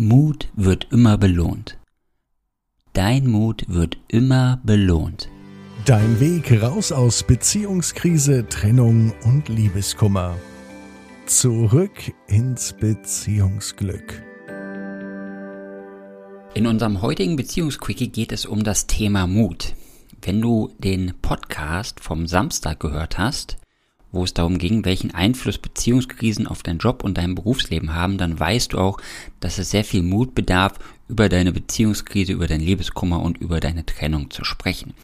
Mut 0.00 0.48
wird 0.54 0.86
immer 0.92 1.18
belohnt. 1.18 1.76
Dein 2.92 3.26
Mut 3.26 3.64
wird 3.66 3.98
immer 4.06 4.60
belohnt. 4.62 5.28
Dein 5.86 6.20
Weg 6.20 6.62
raus 6.62 6.92
aus 6.92 7.24
Beziehungskrise, 7.24 8.46
Trennung 8.48 9.12
und 9.24 9.48
Liebeskummer. 9.48 10.36
Zurück 11.26 12.14
ins 12.28 12.74
Beziehungsglück. 12.74 14.22
In 16.54 16.68
unserem 16.68 17.02
heutigen 17.02 17.34
Beziehungsquickie 17.34 18.10
geht 18.10 18.30
es 18.30 18.46
um 18.46 18.62
das 18.62 18.86
Thema 18.86 19.26
Mut. 19.26 19.74
Wenn 20.22 20.40
du 20.40 20.72
den 20.78 21.14
Podcast 21.22 21.98
vom 21.98 22.28
Samstag 22.28 22.78
gehört 22.78 23.18
hast, 23.18 23.56
wo 24.12 24.24
es 24.24 24.34
darum 24.34 24.58
ging, 24.58 24.84
welchen 24.84 25.12
Einfluss 25.14 25.58
Beziehungskrisen 25.58 26.46
auf 26.46 26.62
deinen 26.62 26.78
Job 26.78 27.04
und 27.04 27.18
dein 27.18 27.34
Berufsleben 27.34 27.94
haben, 27.94 28.18
dann 28.18 28.38
weißt 28.38 28.72
du 28.72 28.78
auch, 28.78 28.98
dass 29.40 29.58
es 29.58 29.70
sehr 29.70 29.84
viel 29.84 30.02
Mut 30.02 30.34
bedarf, 30.34 30.74
über 31.08 31.28
deine 31.28 31.52
Beziehungskrise, 31.52 32.32
über 32.32 32.46
dein 32.46 32.60
Liebeskummer 32.60 33.22
und 33.22 33.38
über 33.38 33.60
deine 33.60 33.86
Trennung 33.86 34.30
zu 34.30 34.44
sprechen. 34.44 34.94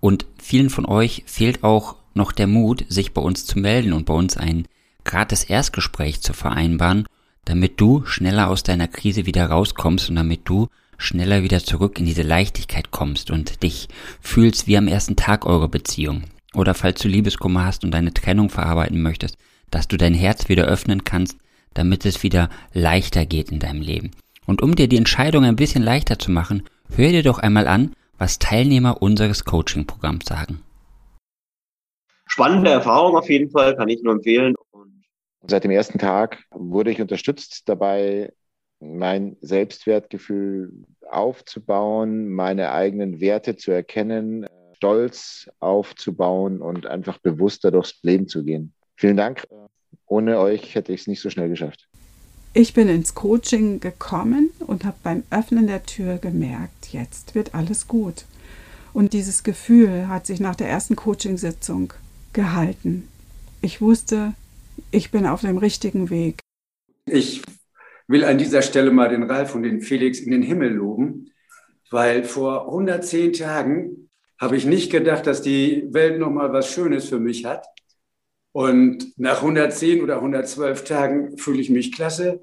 Und 0.00 0.26
vielen 0.40 0.70
von 0.70 0.86
euch 0.86 1.24
fehlt 1.26 1.64
auch 1.64 1.96
noch 2.14 2.32
der 2.32 2.46
Mut, 2.46 2.84
sich 2.88 3.12
bei 3.12 3.20
uns 3.20 3.44
zu 3.44 3.58
melden 3.58 3.92
und 3.92 4.06
bei 4.06 4.14
uns 4.14 4.36
ein 4.36 4.66
gratis 5.04 5.44
Erstgespräch 5.44 6.20
zu 6.20 6.32
vereinbaren, 6.32 7.06
damit 7.44 7.80
du 7.80 8.04
schneller 8.06 8.48
aus 8.48 8.62
deiner 8.62 8.88
Krise 8.88 9.26
wieder 9.26 9.46
rauskommst 9.46 10.10
und 10.10 10.16
damit 10.16 10.42
du 10.44 10.68
schneller 10.98 11.42
wieder 11.42 11.62
zurück 11.62 11.98
in 11.98 12.06
diese 12.06 12.22
Leichtigkeit 12.22 12.90
kommst 12.90 13.30
und 13.30 13.62
dich 13.62 13.88
fühlst 14.20 14.66
wie 14.66 14.78
am 14.78 14.88
ersten 14.88 15.16
Tag 15.16 15.44
eurer 15.44 15.68
Beziehung 15.68 16.24
oder 16.56 16.74
falls 16.74 17.00
du 17.00 17.08
Liebeskummer 17.08 17.64
hast 17.64 17.84
und 17.84 17.92
deine 17.92 18.14
Trennung 18.14 18.48
verarbeiten 18.50 19.02
möchtest, 19.02 19.36
dass 19.70 19.88
du 19.88 19.96
dein 19.96 20.14
Herz 20.14 20.48
wieder 20.48 20.64
öffnen 20.64 21.04
kannst, 21.04 21.38
damit 21.74 22.06
es 22.06 22.22
wieder 22.22 22.48
leichter 22.72 23.26
geht 23.26 23.50
in 23.50 23.58
deinem 23.58 23.82
Leben. 23.82 24.10
Und 24.46 24.62
um 24.62 24.74
dir 24.74 24.88
die 24.88 24.96
Entscheidung 24.96 25.44
ein 25.44 25.56
bisschen 25.56 25.82
leichter 25.82 26.18
zu 26.18 26.30
machen, 26.30 26.62
hör 26.94 27.10
dir 27.10 27.22
doch 27.22 27.38
einmal 27.38 27.66
an, 27.66 27.94
was 28.18 28.38
Teilnehmer 28.38 29.02
unseres 29.02 29.44
Coaching-Programms 29.44 30.24
sagen. 30.26 30.62
Spannende 32.26 32.70
Erfahrung 32.70 33.16
auf 33.16 33.28
jeden 33.28 33.50
Fall, 33.50 33.76
kann 33.76 33.88
ich 33.88 34.02
nur 34.02 34.14
empfehlen. 34.14 34.54
Und 34.70 35.04
seit 35.46 35.64
dem 35.64 35.70
ersten 35.70 35.98
Tag 35.98 36.42
wurde 36.50 36.90
ich 36.90 37.00
unterstützt 37.00 37.68
dabei, 37.68 38.32
mein 38.80 39.36
Selbstwertgefühl 39.40 40.72
aufzubauen, 41.10 42.28
meine 42.30 42.72
eigenen 42.72 43.20
Werte 43.20 43.56
zu 43.56 43.70
erkennen, 43.70 44.46
Stolz 44.76 45.48
aufzubauen 45.58 46.60
und 46.60 46.86
einfach 46.86 47.18
bewusster 47.18 47.70
durchs 47.70 47.98
Leben 48.02 48.28
zu 48.28 48.44
gehen. 48.44 48.74
Vielen 48.96 49.16
Dank. 49.16 49.46
Ohne 50.06 50.38
euch 50.38 50.74
hätte 50.74 50.92
ich 50.92 51.02
es 51.02 51.06
nicht 51.06 51.20
so 51.20 51.30
schnell 51.30 51.48
geschafft. 51.48 51.88
Ich 52.52 52.74
bin 52.74 52.88
ins 52.88 53.14
Coaching 53.14 53.80
gekommen 53.80 54.50
und 54.66 54.84
habe 54.84 54.96
beim 55.02 55.22
Öffnen 55.30 55.66
der 55.66 55.84
Tür 55.84 56.18
gemerkt, 56.18 56.92
jetzt 56.92 57.34
wird 57.34 57.54
alles 57.54 57.88
gut. 57.88 58.24
Und 58.92 59.12
dieses 59.12 59.42
Gefühl 59.42 60.08
hat 60.08 60.26
sich 60.26 60.40
nach 60.40 60.56
der 60.56 60.68
ersten 60.68 60.96
Coachingsitzung 60.96 61.92
gehalten. 62.32 63.08
Ich 63.60 63.80
wusste, 63.80 64.34
ich 64.90 65.10
bin 65.10 65.26
auf 65.26 65.40
dem 65.40 65.58
richtigen 65.58 66.08
Weg. 66.08 66.40
Ich 67.06 67.42
will 68.08 68.24
an 68.24 68.38
dieser 68.38 68.62
Stelle 68.62 68.90
mal 68.90 69.08
den 69.08 69.24
Ralf 69.24 69.54
und 69.54 69.62
den 69.62 69.80
Felix 69.80 70.18
in 70.18 70.30
den 70.30 70.42
Himmel 70.42 70.72
loben, 70.72 71.30
weil 71.90 72.24
vor 72.24 72.66
110 72.66 73.34
Tagen 73.34 74.06
habe 74.38 74.56
ich 74.56 74.66
nicht 74.66 74.90
gedacht, 74.90 75.26
dass 75.26 75.42
die 75.42 75.86
Welt 75.90 76.18
noch 76.18 76.30
mal 76.30 76.52
was 76.52 76.70
Schönes 76.70 77.08
für 77.08 77.18
mich 77.18 77.44
hat. 77.44 77.66
Und 78.52 79.18
nach 79.18 79.42
110 79.42 80.02
oder 80.02 80.16
112 80.16 80.84
Tagen 80.84 81.38
fühle 81.38 81.60
ich 81.60 81.70
mich 81.70 81.92
klasse. 81.92 82.40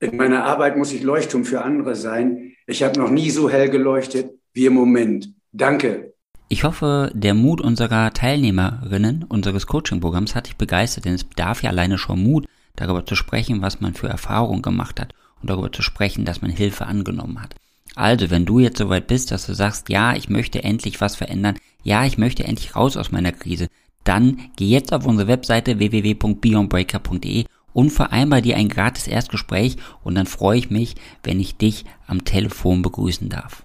In 0.00 0.16
meiner 0.16 0.44
Arbeit 0.44 0.76
muss 0.76 0.92
ich 0.92 1.02
Leuchtturm 1.02 1.44
für 1.44 1.62
andere 1.62 1.94
sein. 1.94 2.52
Ich 2.66 2.82
habe 2.82 2.98
noch 2.98 3.10
nie 3.10 3.30
so 3.30 3.48
hell 3.48 3.70
geleuchtet 3.70 4.30
wie 4.52 4.66
im 4.66 4.74
Moment. 4.74 5.30
Danke. 5.52 6.12
Ich 6.48 6.64
hoffe, 6.64 7.10
der 7.14 7.34
Mut 7.34 7.60
unserer 7.60 8.12
Teilnehmerinnen 8.12 9.24
unseres 9.24 9.66
Coaching-Programms 9.66 10.34
hat 10.34 10.46
dich 10.46 10.56
begeistert, 10.56 11.04
denn 11.04 11.14
es 11.14 11.24
bedarf 11.24 11.62
ja 11.62 11.70
alleine 11.70 11.98
schon 11.98 12.22
Mut, 12.22 12.46
darüber 12.76 13.04
zu 13.04 13.16
sprechen, 13.16 13.62
was 13.62 13.80
man 13.80 13.94
für 13.94 14.08
Erfahrungen 14.08 14.62
gemacht 14.62 15.00
hat 15.00 15.14
und 15.40 15.50
darüber 15.50 15.72
zu 15.72 15.82
sprechen, 15.82 16.24
dass 16.24 16.42
man 16.42 16.50
Hilfe 16.50 16.86
angenommen 16.86 17.42
hat. 17.42 17.56
Also, 17.96 18.30
wenn 18.30 18.44
du 18.44 18.60
jetzt 18.60 18.78
soweit 18.78 19.06
bist, 19.06 19.32
dass 19.32 19.46
du 19.46 19.54
sagst, 19.54 19.88
ja, 19.88 20.14
ich 20.14 20.28
möchte 20.28 20.62
endlich 20.62 21.00
was 21.00 21.16
verändern, 21.16 21.56
ja, 21.82 22.04
ich 22.04 22.18
möchte 22.18 22.44
endlich 22.44 22.76
raus 22.76 22.96
aus 22.96 23.10
meiner 23.10 23.32
Krise, 23.32 23.68
dann 24.04 24.38
geh 24.56 24.66
jetzt 24.66 24.92
auf 24.92 25.06
unsere 25.06 25.28
Webseite 25.28 25.78
www.beyondbreaker.de 25.78 27.46
und 27.72 27.90
vereinbar 27.90 28.42
dir 28.42 28.56
ein 28.56 28.68
gratis 28.68 29.06
Erstgespräch 29.08 29.76
und 30.04 30.14
dann 30.14 30.26
freue 30.26 30.58
ich 30.58 30.70
mich, 30.70 30.94
wenn 31.24 31.40
ich 31.40 31.56
dich 31.56 31.86
am 32.06 32.24
Telefon 32.24 32.82
begrüßen 32.82 33.30
darf. 33.30 33.64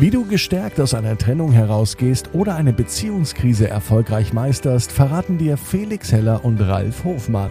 Wie 0.00 0.10
du 0.10 0.24
gestärkt 0.26 0.80
aus 0.80 0.92
einer 0.92 1.16
Trennung 1.16 1.52
herausgehst 1.52 2.30
oder 2.32 2.56
eine 2.56 2.72
Beziehungskrise 2.72 3.68
erfolgreich 3.68 4.32
meisterst, 4.32 4.90
verraten 4.90 5.38
dir 5.38 5.56
Felix 5.56 6.10
Heller 6.10 6.44
und 6.44 6.60
Ralf 6.60 7.04
Hofmann. 7.04 7.50